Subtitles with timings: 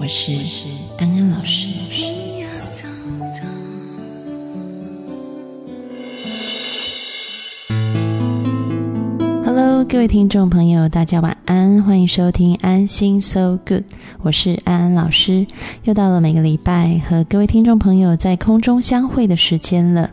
[0.00, 0.30] 我是
[0.96, 1.68] 安安老师。
[9.44, 13.82] Hello，各位听众朋友，大家晚安，欢迎收听安心 So Good，
[14.22, 15.44] 我是安安老师。
[15.82, 20.08] 又到了每个礼拜和各位听众朋友在空中相会的时间了。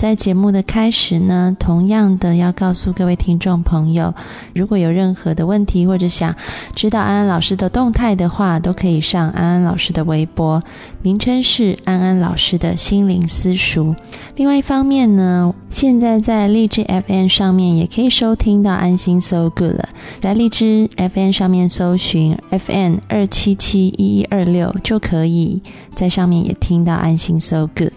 [0.00, 4.14] 在节目的开始呢，同样的要告诉各位听众朋友，
[4.54, 6.34] 如果有任何的问题或者想
[6.74, 10.62] 知道安安老师的动态的话，都可以上安安老师的微博，
[11.02, 13.94] 名称是安安老师的心灵私塾。
[14.36, 25.60] 另外一方面呢，现在在荔枝 FM 上面也可以收听到安心 So Good 了，在荔枝 FM 上面搜寻 FM 二七七一一二六，就可以
[25.94, 27.92] 在上面也听到安心 So Good。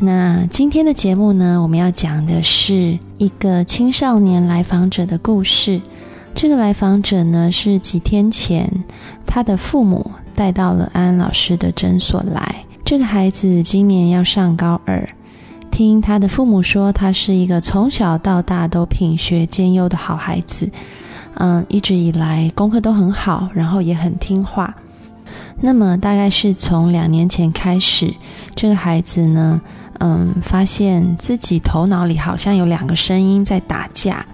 [0.00, 5.80] 那今天的节目呢，我们要讲的是一个青少年来访者的故事。
[6.34, 8.68] 这个来访者呢，是几天前
[9.24, 12.64] 他的父母带到了安安老师的诊所来。
[12.84, 15.08] 这个孩子今年要上高二，
[15.70, 20.68] 听他的父母说，他是一个从小到大都品学兼优的好孩子。
[21.34, 24.74] 嗯，一直以来功课都很好，然后也很听话。
[25.60, 28.12] 那么大概是从两年前开始，
[28.56, 29.62] 这个孩子呢。
[30.00, 34.24] 嗯，发现自己头脑里好像有两个声音在打架，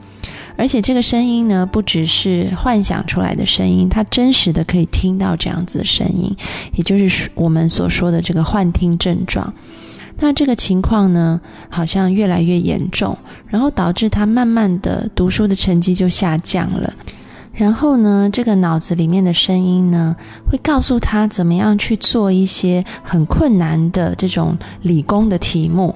[0.57, 6.35] 而且这个声音呢，不只是幻想出来的声音，他真实的可以听到这样子的声音，
[6.75, 9.53] 也就是我们所说的这个幻听症状。
[10.19, 11.41] 那这个情况呢，
[11.71, 16.93] 好像越来越严重，然后导致他慢慢的读书的成绩就下降了。
[17.53, 20.17] 然后呢，这个脑子里面的声音呢，
[20.51, 25.95] 会告诉他怎么样去做一些很困难的这种理工的题目。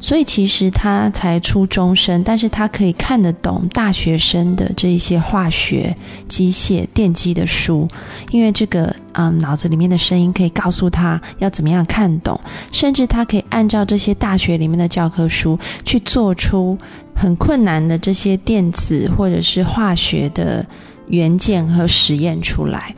[0.00, 5.94] 所以其实他才初中生，但是他可以看得懂大学生的这一些化学、
[6.26, 7.86] 机械、电机的书，
[8.32, 12.40] 因为这个啊脑子里面的声音可以告诉他要怎么样看懂，
[12.72, 16.76] 甚至他可以按照这些大学里面的教科书去做出
[17.14, 20.66] 很困难的这些电子或者是化学的。
[21.12, 22.94] 原件和实验出来，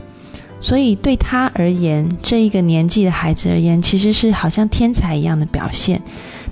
[0.61, 6.01] 所以对他而言，这一个年纪的孩子而言，其实是好像天才一样的表现。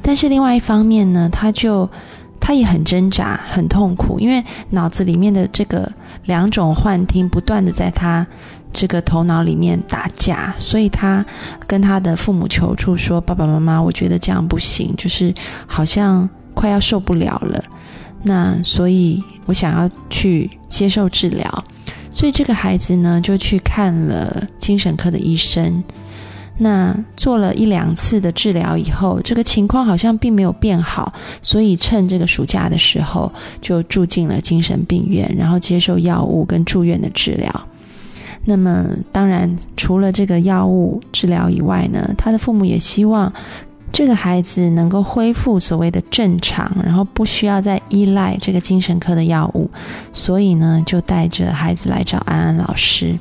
[0.02, 1.90] 但是另外一方面呢，他就
[2.38, 5.90] 他也很挣扎、很痛苦，因为脑子里面的这个
[6.26, 8.28] 两种幻听不断的在他
[8.74, 11.26] 这个头脑里面打架，所以他
[11.66, 15.34] 跟他的父母求助说：“爸爸妈妈，我觉得这样不行，就是
[15.66, 17.64] 好像快要受不了了。”
[18.24, 21.64] 那所以，我想要去接受治疗，
[22.14, 25.84] 所以这个孩子呢就去看了精神科的医生。
[26.58, 31.12] 那做了一两次的治疗以后，这个情况好像并没有变好，
[31.42, 37.68] 所以趁这个暑假的时候就住进了精神病院，然后接受药物跟住院的治疗。
[38.46, 43.34] 那么，当然除了这个药物治疗以外呢，他的父母也希望。
[43.94, 49.70] 这个孩子能够恢复所谓的正常，然后不需要再依赖这个精神科的药物，
[50.12, 53.16] 所以呢，就带着孩子来找安安老师。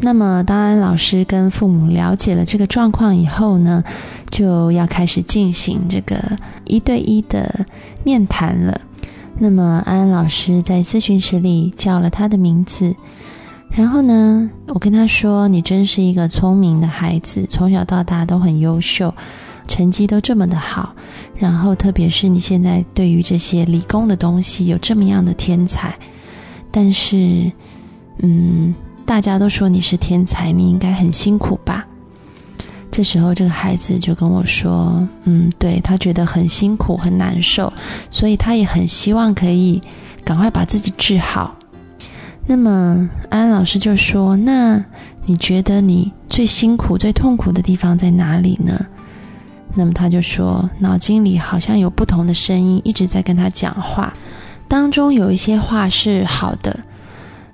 [0.00, 3.84] 那么，当安老师跟父母了解了这个状况以后呢，
[4.28, 6.20] 就要开始进行这个
[6.64, 7.64] 一对一的
[8.02, 8.80] 面谈了。
[9.38, 12.92] 那么，安安老师在咨询室里叫了他的名字，
[13.70, 19.14] 然后呢，我跟他说：“你真是一个聪明的孩子，从小到大都很优秀。”
[19.66, 20.94] 成绩都这么的好，
[21.36, 25.94] 然后特别是你现在对于这些理工的东西有这么样的天才，
[26.70, 27.50] 但是，
[28.18, 28.74] 嗯，
[29.04, 31.86] 大家都说你是天才，你应该很辛苦吧？
[32.90, 37.70] 这时候这个孩子就跟我说：“嗯，对他觉得很辛苦很难受，
[38.10, 39.82] 所以他也很希望可以
[40.24, 41.54] 赶快把自己治好。”
[42.46, 44.82] 那么安老师就说：“那
[45.26, 48.86] 你觉得你最辛苦最痛苦的地方在哪里呢？”
[49.76, 54.12] 那么他就说，脑筋里好像有不同的声音一直在跟他讲话，
[54.66, 56.76] 当中有一些话是好的，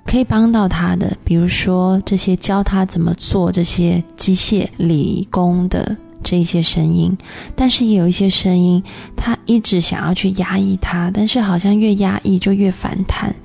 [0.05, 7.15] 可以帮到他的，比如说这些教他怎么做这些机械理工的这一些声音，
[7.55, 8.81] 但是也有一些声音，
[9.15, 13.35] 他一直想要去压抑他，但是好像越压抑就越反弹，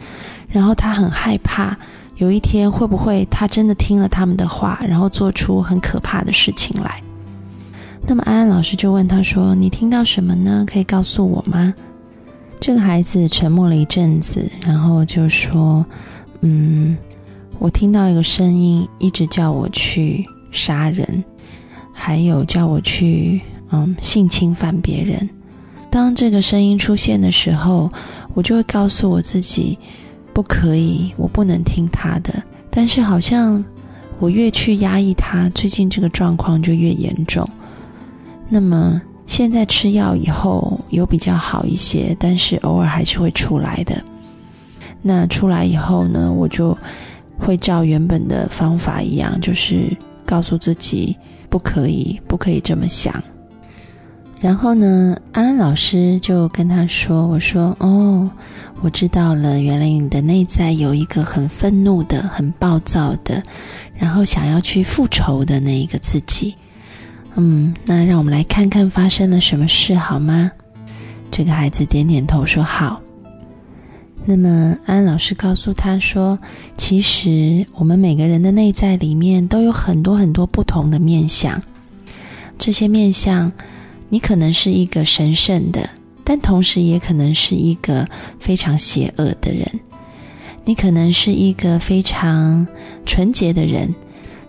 [0.48, 1.76] 然后他很害怕
[2.16, 7.02] 有一天会不会他真的听了他们的话，然后做出很可怕的事情来？
[8.06, 10.64] 那么安安老师就问他说：“你听到什么呢？
[10.66, 11.74] 可以告诉我吗？”
[12.60, 15.84] 这个孩子沉默了一阵子，然后就说
[16.40, 16.96] ：“嗯，
[17.58, 21.22] 我听到一个声音，一直叫我去杀人，
[21.92, 23.40] 还有叫我去
[23.70, 25.28] 嗯性侵犯别人。
[25.90, 27.90] 当这个声音出现的时候，
[28.34, 29.78] 我就会告诉我自己，
[30.32, 32.42] 不可以，我不能听他的。
[32.70, 33.64] 但是好像
[34.18, 37.48] 我越去压抑他，最近这个状况就越严重。
[38.48, 44.02] 那么。”现在吃药以后有比较好一些，但是偶尔还是会出来的。
[45.02, 46.74] 那出来以后呢，我就
[47.38, 51.14] 会照原本的方法一样，就是告诉自己
[51.50, 53.22] 不可以，不可以这么想。
[54.40, 58.30] 然后呢，安安老师就跟他说：“我说哦，
[58.80, 63.42] 我知道了，原来你的内在有一个很愤怒的、很暴躁的，
[63.94, 66.54] 然后想要去复仇的那一个自己。”
[67.40, 70.50] 嗯，那让我们来看看发生了什么事好吗？
[71.30, 73.00] 这个孩子点点头说好。
[74.24, 76.36] 那么安老师告诉他说
[76.76, 81.62] ：“其实我们每个人的内在里面都有很多很多不同的面相，
[82.58, 83.50] 这些面相，
[84.08, 85.88] 你可能是一个神圣的，
[86.24, 88.04] 但同时也可能是一个
[88.40, 89.64] 非常邪恶的人；
[90.64, 92.66] 你可能是一个非常
[93.06, 93.94] 纯洁的人，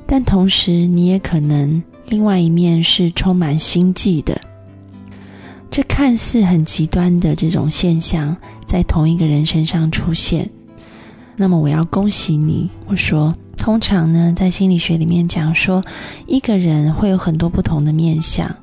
[0.08, 4.42] 但同时你也可能。”另外一面是充满心计的，
[5.70, 8.36] 这看似很极端的这种现象，
[8.66, 10.50] 在同一个人身上出现。
[11.36, 15.84] 那么我要恭喜你，我说，通常呢，在心理学里面讲说，
[16.26, 18.54] 一个人会有很多不同的面相，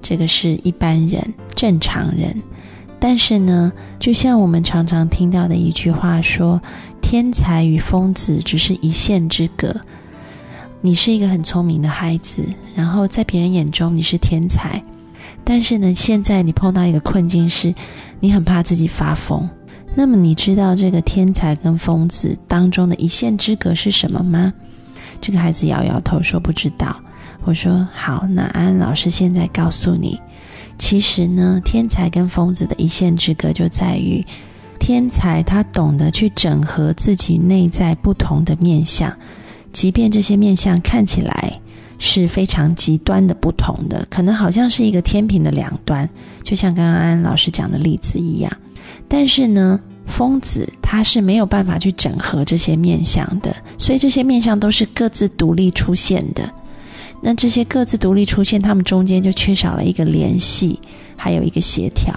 [0.00, 1.22] 这个是一般人、
[1.54, 2.34] 正常人。
[2.98, 6.58] 但是呢，就像我们常常听到的一句话说，
[7.02, 9.76] 天才与疯子只是一线之隔。
[10.86, 12.44] 你是一个很聪明的孩子，
[12.74, 14.84] 然后在别人眼中你是天才，
[15.42, 17.74] 但是呢，现在你碰到一个困境是，
[18.20, 19.48] 你很怕自己发疯。
[19.94, 24.52] 那么你知道这个天才跟疯子当中的一线之隔是什么吗？
[25.22, 26.94] 这个孩子摇摇头说不知道。
[27.44, 30.20] 我说好，那安老师现在告诉你，
[30.78, 34.22] 其实呢，天才跟疯子的一线之隔就在于，
[34.78, 39.10] 天才他懂得去整合自己内在不同的面相。
[39.74, 41.60] 即便这些面相看起来
[41.98, 46.08] 是非常极端的不同的，可能好像是一个天平的两端，
[46.42, 48.50] 就像刚刚安安老师讲的例子一样。
[49.08, 56.48] 但是呢，疯子他是没有办法去整合这些面相的，所以这些面相都是各自独立出现的。
[57.20, 60.78] 那这些各自独立出现，他们中间就缺少了一个联系，
[61.16, 62.14] 还有一个协调。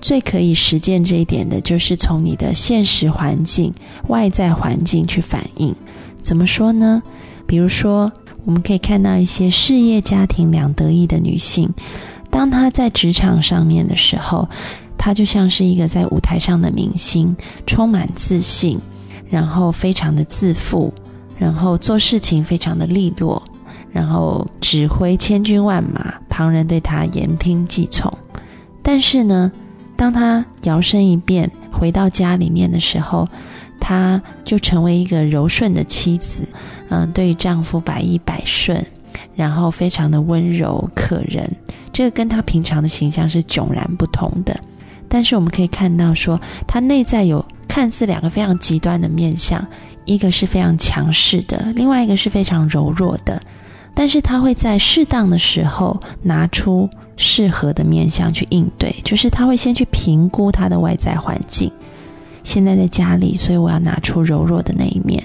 [0.00, 3.72] 最可以实践这一点的，就是从你的现实环境、
[4.08, 5.74] 外在环境去反映。
[6.24, 7.02] 怎么说呢？
[7.46, 8.10] 比如说，
[8.46, 11.70] 我们可以看到一些事业家庭两得意的女性，
[12.30, 14.48] 当她在职场上面的时候，
[14.96, 17.36] 她就像是一个在舞台上的明星，
[17.66, 18.80] 充满自信，
[19.28, 20.92] 然后非常的自负，
[21.36, 23.42] 然后做事情非常的利落，
[23.92, 28.10] 然后指挥千军万马，旁人对她言听计从。
[28.82, 29.52] 但是呢，
[29.94, 33.28] 当她摇身一变回到家里面的时候，
[33.80, 36.46] 她就成为一个柔顺的妻子，
[36.88, 38.84] 嗯，对丈夫百依百顺，
[39.34, 41.50] 然后非常的温柔可人。
[41.92, 44.58] 这个跟她平常的形象是迥然不同的。
[45.08, 49.64] 但是我们可以看到，说她内在有看似两个非常极端的面相，
[50.04, 53.40] 一个是非常强势的，另外一个是非常柔弱的。
[53.94, 61.70] 但是她会在适当的时候拿出适合的面相去应对，就是她会先去评估她的外在环境。
[62.44, 65.20] 现在在家里，所以我要拿出柔弱的那一面；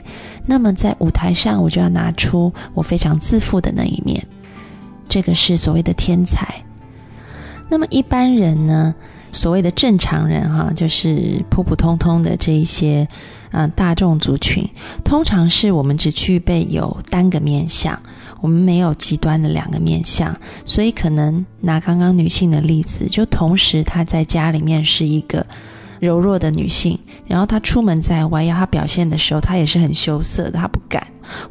[0.48, 4.26] 那么在舞台上，我就要拿出我非常自负的那一面。
[5.08, 6.48] 这个是所谓的天才。
[7.70, 8.96] 那么一般人呢？
[9.32, 13.08] 所谓的正常人哈，就是普普通通的这一些
[13.52, 14.68] 啊大众族群，
[15.04, 18.02] 通常是我们只具备有单个面相，
[18.42, 20.36] 我们没有极端的两个面相，
[20.66, 25.46] 所以可能拿刚刚女性的例子，就同时她在家里面是一个。
[26.00, 31.02] 柔弱的女性，然后她出门在外要她表现的时候，她也是很羞涩的，她不敢；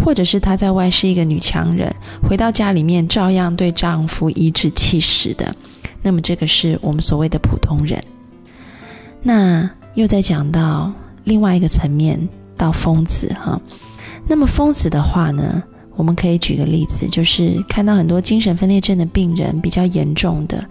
[0.04, 1.94] 或者是她在外是一个女强人，
[2.28, 5.54] 回到家里面照样对丈夫颐指气使的。
[6.02, 8.02] 那么这个是我们所谓的普通人。
[9.22, 10.92] 那又在讲到
[11.24, 12.18] 另外一个层面，
[12.56, 13.60] 到疯子哈。
[14.26, 15.62] 那么疯子的话呢，
[15.96, 20.64] 我们可以举个例子，就是看到很多精神分裂症的病人比较严重的，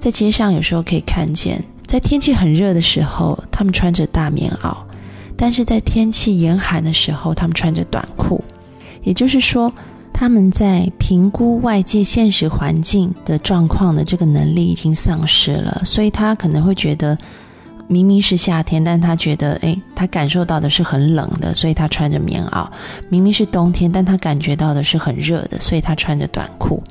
[0.00, 1.62] 在街上有时候可以看见。
[1.88, 4.76] 在天气很热的时候，他们穿着大棉袄，
[5.38, 8.44] 但是在天气严寒的时候，他们穿着短裤。
[9.02, 9.72] 也就是说，
[10.12, 17.16] 他们在评估外界现实环境的状况的这个能力已经丧失了，所以他可能会觉得。
[17.88, 22.68] 明明是夏天，但他觉得，哎，他感受到的是很冷的，所以他穿着棉袄。
[23.08, 26.82] 明明是冬天，但他感觉到的是很热的，所以他穿着短裤。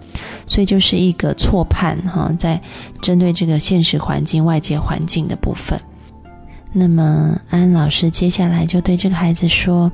[0.48, 2.60] 所以就是一个错判哈，在
[3.00, 5.80] 针对这个现实环境、外界环境的部分。
[6.74, 9.92] 那么安老师接下来就对这个孩子说：“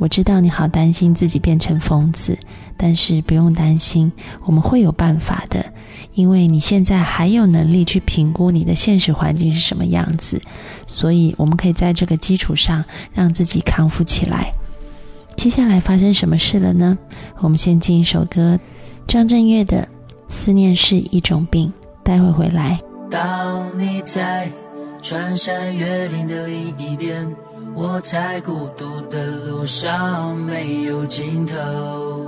[0.00, 2.38] 我知道你好担心自己变成疯子，
[2.76, 4.10] 但是不用担心，
[4.46, 5.64] 我们会有办法的。”
[6.18, 10.42] 因为你现在还有能力去评估你的现实环境是什么样子，
[10.84, 14.50] 所以我们可以在这个基础上让自己康复起来。
[15.36, 16.98] 接下来发生什么事了呢？
[17.38, 18.58] 我们先进一首歌，
[19.06, 19.82] 张震岳的
[20.28, 21.68] 《思念是一种病》，
[22.02, 22.76] 待会回来。
[23.08, 24.50] 当你在
[25.00, 27.32] 穿山越岭的另一边，
[27.76, 32.27] 我在孤独的路上没有尽头。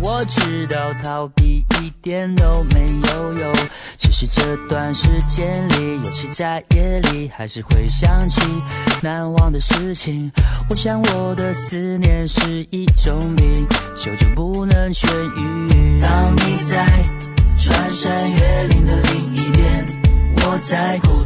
[0.00, 3.52] 我知道逃避一点都没有用，
[3.98, 8.40] 只是这段时间里，尤其在夜里，还是会想起
[9.02, 10.30] 难忘的事情。
[10.70, 15.06] 我想我的思念是一种病，久久不能痊
[15.36, 16.00] 愈。
[16.00, 16.86] 当你在
[17.58, 19.86] 穿山越岭的另一边，
[20.38, 21.21] 我在孤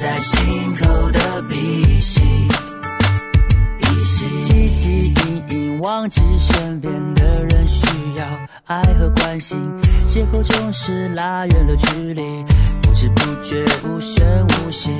[0.00, 2.20] 在心口的鼻息，
[3.80, 4.24] 鼻息。
[4.40, 4.88] 汲汲
[5.26, 7.84] 营营忘记身边的人需
[8.16, 8.24] 要
[8.66, 9.58] 爱和关心，
[10.06, 12.44] 借口总是拉远了距离，
[12.80, 14.92] 不知不觉无声无息。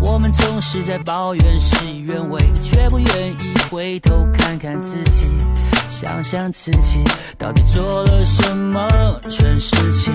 [0.00, 5.26] 我们总是在抱怨事与愿违，却不愿意回头看看自己，
[5.88, 7.02] 想想自己
[7.36, 10.14] 到底做了什么蠢事情。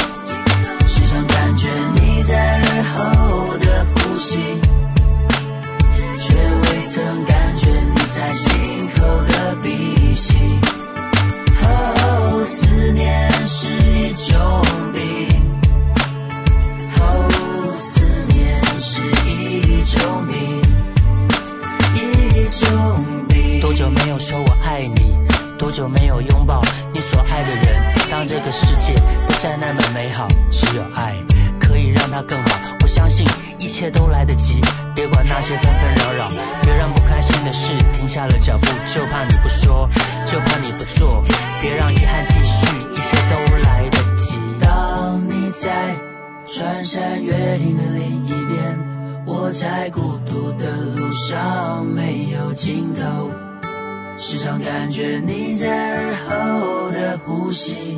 [2.31, 4.39] 在耳后的呼吸，
[6.17, 10.37] 却未曾感觉你在心口的鼻息。
[11.61, 15.27] 哦，思念是一种病。
[17.01, 20.61] 哦，思念是一种病，
[21.95, 23.59] 一种病。
[23.59, 25.17] 多久没有说我爱你？
[25.59, 26.61] 多久没有拥抱
[26.93, 27.93] 你所爱的人？
[28.09, 28.93] 当这个世界
[29.27, 31.13] 不再那么美好，只有爱。
[32.11, 33.25] 那更好，我相信
[33.57, 34.59] 一切都来得及。
[34.93, 36.27] 别管那些纷纷扰扰，
[36.61, 38.67] 别让不开心的事停下了脚步。
[38.85, 39.89] 就怕你不说，
[40.25, 41.23] 就怕你不做，
[41.61, 44.37] 别让遗憾继续，一切都来得及。
[44.59, 45.95] 当你在
[46.45, 48.77] 穿山越岭的另一边，
[49.25, 53.31] 我在孤独的路上没有尽头，
[54.17, 57.97] 时常感觉你在耳后的呼吸。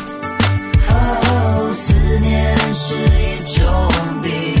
[1.73, 3.89] 思念是一种
[4.21, 4.60] 病。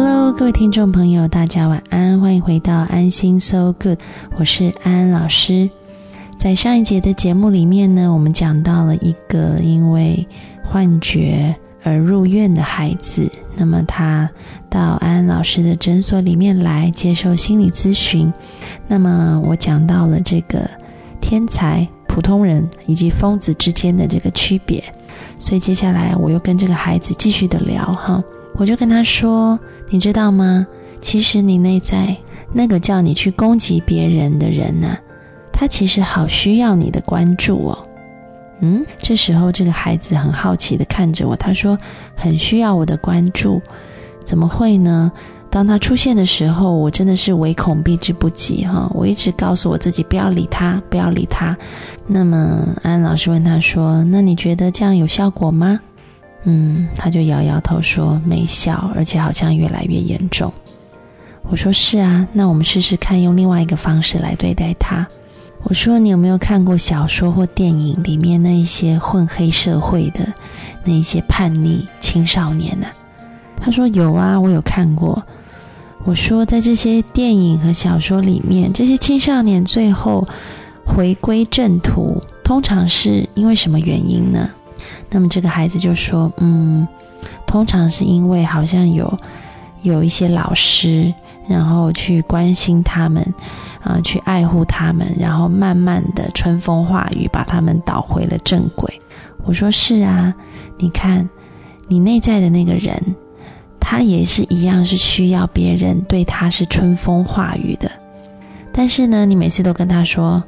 [0.00, 3.98] Hello，各位听众朋友，大家晚安，欢迎回到安心 So Good，
[4.38, 5.68] 我是安安老师。
[6.38, 10.24] 在上一节的节目里面呢，我们讲到了一个因为
[10.62, 11.52] 幻觉
[11.82, 14.30] 而入院的孩子，那么他
[14.70, 18.32] 到安安老师的诊所里面来接受心理咨询。
[18.86, 20.70] 那么我讲到了这个
[21.20, 24.80] 天才、普通人以及疯子之间的这个区别，
[25.40, 28.22] 所以接下来我又跟这个孩子继续的聊哈，
[28.58, 30.66] 我就跟他说：“你知道吗？
[31.00, 32.14] 其实你内在
[32.52, 34.98] 那个叫你去攻击别人的人呢，
[35.52, 37.78] 他其实好需要你的关注哦。”
[38.60, 41.78] 嗯，这时候这个孩子很好奇的看着我，他说
[42.16, 43.62] ：“很需要我的关注，
[44.24, 45.12] 怎么会呢？
[45.48, 48.90] 当他出现的时候，我真的是唯恐避之不及哈！
[48.92, 51.56] 我一直告诉我自己不要理他，不要理他。
[52.08, 55.80] 那么安老师问他说：‘那你觉得这样有效果吗？’
[56.44, 60.52] 嗯，他就摇摇头说没效，而且好像越来越严重。
[61.50, 65.06] 我说是啊，那我们试试看用另外一个方式来对待他。”
[65.64, 70.20] 我说：“你有没有看过小说或电影里面那一些混黑社会的
[70.84, 72.86] 那一些叛逆青少年呢？”
[73.60, 75.20] 他说：“有啊，我有看过。”
[76.06, 80.26] 我说：“在这些电影和小说里面，这些青少年最后
[80.86, 84.48] 回归正途，通常是因为什么原因呢？”
[85.10, 86.86] 那么这个孩子就说：“嗯，
[87.46, 89.18] 通常是因为好像有
[89.82, 91.12] 有一些老师，
[91.48, 93.24] 然后去关心他们。”
[93.84, 99.00] 啊，去爱护他们，然后慢慢的春风化雨，把他们导回了正轨。
[99.44, 100.34] 我说是啊，
[100.78, 101.26] 你看，
[101.86, 103.00] 你内在的那个人，
[103.80, 107.90] 他也是一样，是需要别人对他是春风化雨的。
[108.72, 110.42] 但是呢，你每次都跟他说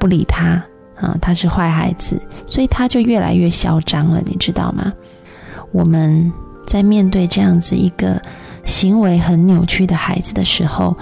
[0.00, 0.60] 不理他
[1.00, 4.92] 啊，他是坏孩子，所以他就越来越嚣张了，你知道吗？
[5.72, 6.32] 我们
[6.66, 8.20] 在面对这样子一个
[8.64, 10.96] 行为很扭曲的孩子的时候。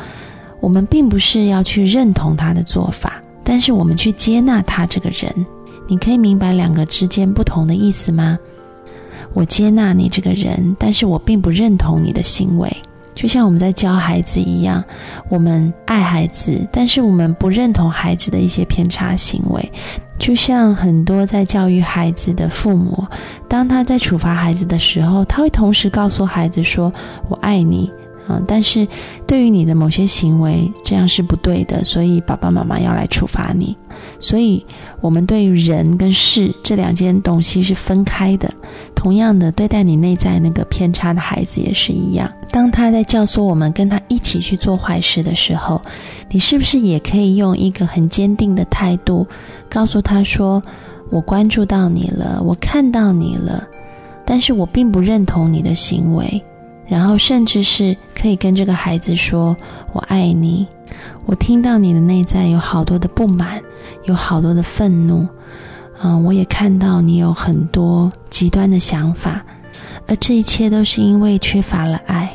[0.61, 5.47] 我们并不是要去认同他的做法，但是我们去接纳他这个人。
[5.87, 8.37] 你可以明白两个之间不同的意思吗？
[9.35, 12.77] 我接纳你这个人，但是我并不认同你的行为。
[13.19, 14.83] 就像我们在教孩子一样，
[15.29, 19.73] 我们爱孩子，但是我们不认同孩子的一些偏差行为。
[20.21, 23.05] 就像很多在教育孩子的父母，
[23.49, 26.93] 当他在处罚孩子的时候，他会同时告诉孩子说
[27.29, 27.91] ：“我爱你。”
[28.29, 28.87] 嗯，但是
[29.27, 33.77] 对于你的某些行为，这样是不对的，所以爸爸妈妈要来处罚你。
[34.21, 34.65] 所以，
[35.01, 38.53] 我们对于人跟事这两件东西是分开的。
[38.95, 42.31] 同样的，对待你内在那个偏差的孩子也是一样。
[42.51, 45.81] 当他在教唆我们跟他一起去做坏事的时候，
[46.31, 49.27] 你是不是也可以用一个很坚定的态度，
[49.69, 50.61] 告诉他说
[51.11, 53.67] ：“我关注到你了，我看到你了，
[54.25, 56.43] 但是我并不认同你的行为。”
[56.89, 59.55] 然后，甚至是可以跟这个孩子说
[59.93, 60.67] ：“我爱你。”
[61.27, 63.63] 我听到你的内在有好多的不满，
[64.05, 65.29] 有好多的愤怒。
[66.03, 69.45] 嗯，我也看到你有很多极端的想法，
[70.07, 72.35] 而这一切都是因为缺乏了爱。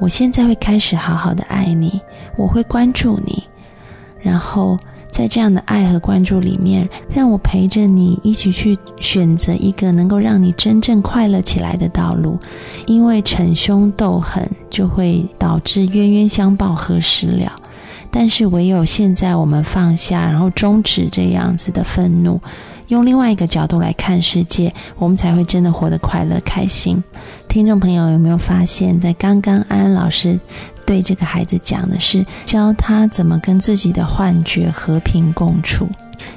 [0.00, 2.00] 我现在会开始好好的爱你，
[2.36, 3.44] 我会关注你，
[4.20, 4.76] 然后。
[5.14, 12.36] 在这样的爱和关注里面，让我陪着你一起去选择一个能够让你真正快乐起来的道路。
[12.86, 17.52] 因为逞凶斗狠就会导致冤冤相报何时了？
[18.10, 22.40] 但是唯有现在我们放下，然后终止这样子的愤怒，
[22.88, 27.00] 用另外一个角度来看世界，我们才会真的活得快乐开心。
[27.48, 30.40] 听众朋友有没有发现，在刚刚安安老师？
[30.86, 35.88] 对这个孩子讲的是教他怎么跟自己的幻觉和平共处。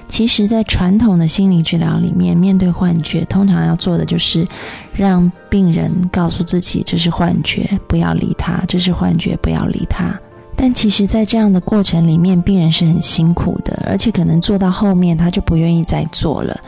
[0.07, 4.45] 其实，在传统的心理治疗里面，面对幻觉，通常要做的就是
[4.91, 10.19] 让病人告诉自己这是幻觉，不要理他；这是幻觉，不要理他。
[10.55, 16.59] 但其实，在这样的过程里面，病人是很辛苦的，而且可能做到后面他就不愿意再做了，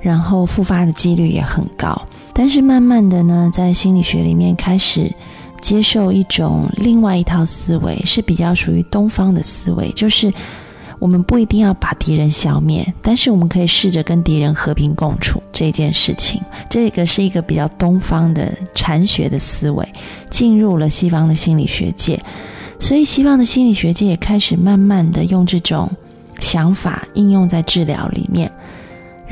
[0.00, 2.00] 然后复发的几率也很高。
[2.32, 5.12] 但是慢慢的呢，在心理学里面开始。
[5.62, 10.30] 接受一种另外一套思维是比较属于东方的思维，就是
[10.98, 16.40] 我们不一定要把敌人消灭，但是我们可以试着跟敌人和平共处这件事情。
[16.68, 19.86] 这个是一个比较东方的禅学的思维，
[20.28, 22.20] 进入了西方的心理学界，
[22.78, 25.90] 所以西方的心理学界也开始慢慢的用这种
[26.40, 28.50] 想法应用在治疗里面。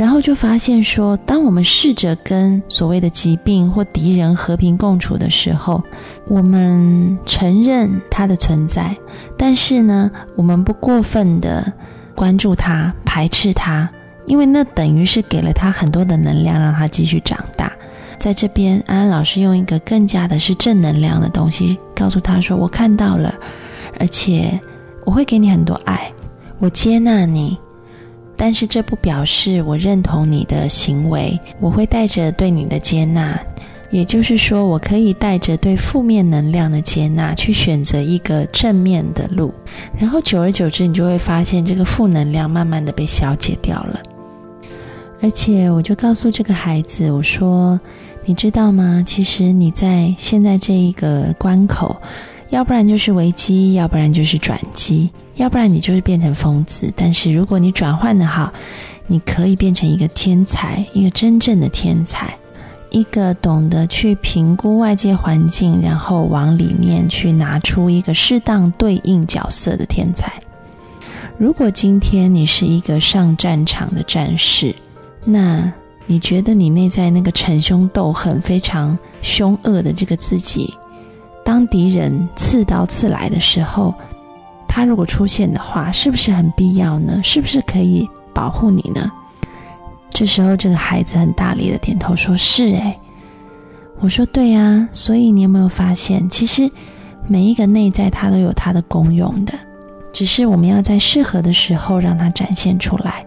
[0.00, 5.84] 然后就发现说，当我们试着跟所谓的疾病或敌人和平共处的时候，
[6.26, 8.96] 我们承认它的存在，
[9.36, 11.70] 但是呢，我们不过分的
[12.14, 13.86] 关注它、排斥它，
[14.24, 17.70] 因为那等于是给了他很多的能量，让他继续长大。
[18.18, 23.34] 在这边，安安老师用一个更加的是正能量的东西，告诉他说：“我看到了，
[23.98, 24.58] 而且
[25.04, 26.10] 我会给你很多爱，
[26.58, 27.58] 我接纳你。”
[28.42, 33.38] 但是这不表示我认同你的行为，我会带着对你的接纳，
[33.90, 39.52] 也就是说，我可以带着对负面能量的接纳去选择一个正面的路，
[39.98, 44.00] 然后久而久之，你就会发现这个负能量慢慢的被消解掉了。
[45.20, 47.78] 而且，我就告诉这个孩子，我说
[48.24, 49.04] ：“你知道吗？
[49.06, 51.94] 其实你在现在这一个关口，
[52.48, 58.52] 要不然就是危机，要不然就是转机。”要不然你就是变成疯子，但是如果你转换的好，
[59.06, 62.36] 你可以变成一个天才，一个真正的天才，
[62.90, 70.30] 一个懂得去评估外界环境，然后往里面去拿出一个适当对应角色的天才。
[71.38, 74.74] 如果今天你是一个上战场的战士，
[75.24, 75.72] 那
[76.04, 80.74] 你觉得你内在那个逞凶斗狠、非常凶恶的这个自己，
[81.42, 83.94] 当敌人刺刀刺来的时候，
[84.72, 87.20] 他如果出现的话，是不是很必要呢？
[87.24, 89.10] 是不是可以保护你呢？
[90.10, 92.66] 这时候，这个孩子很大力的点头，说是。
[92.66, 92.96] 诶。
[93.98, 94.88] 我说对呀。
[94.92, 96.70] 所以你有没有发现，其实
[97.26, 99.52] 每一个内在它都有它的功用的，
[100.12, 103.26] 只是我们要在适合的时候让它展现出来。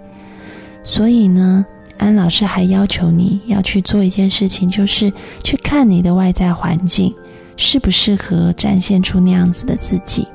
[0.81, 1.65] 所以呢，
[1.97, 5.11] 安老师还要求你要去做一件事情，就是
[5.43, 7.13] 去看你的外在环境
[7.57, 10.25] 适不适合展现出那样子的自己。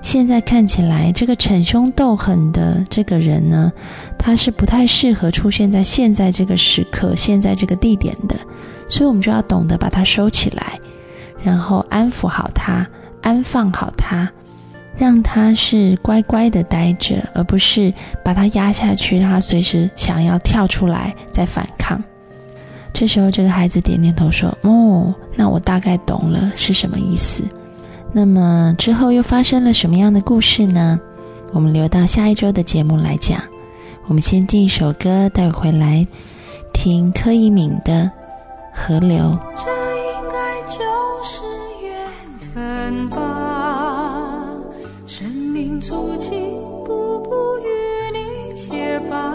[0.00, 3.70] 现在看起来，这个逞凶斗狠的这个人呢，
[4.18, 8.36] 他是不太适合出现在现在这个时刻、现在这个地点的，
[8.88, 10.78] 所以我们就要懂得把它收起来，
[11.42, 12.86] 然后安抚好他，
[13.20, 14.30] 安放好他，
[14.96, 17.92] 让他是乖乖的待着，而不是
[18.24, 22.02] 把他压下去，让他随时想要跳出来再反抗。
[22.94, 27.42] 这时候，这个孩子点点头说：“哦，那我大概懂了是什么意思。”
[28.12, 30.98] 那么之后又发生了什么样的故事呢？
[31.52, 33.40] 我们留到下一周的节目来讲。
[34.06, 36.06] 我们先听一首歌，待会回来
[36.72, 38.04] 听柯以敏的
[38.72, 39.18] 《河流》。
[39.56, 40.78] 这应该就
[41.22, 41.42] 是
[41.82, 42.08] 缘
[42.54, 44.42] 分吧，
[45.06, 46.30] 生命足迹
[46.86, 47.68] 步步与
[48.16, 49.32] 你结伴，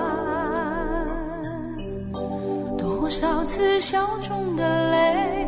[2.77, 5.42] 多少次笑中的泪，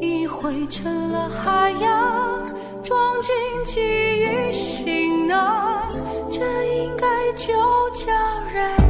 [0.00, 2.36] 已汇成了海洋。
[2.82, 3.80] 装进记
[4.20, 5.92] 忆行囊，
[6.30, 6.40] 这
[6.76, 7.52] 应该就
[7.94, 8.12] 叫
[8.52, 8.85] 人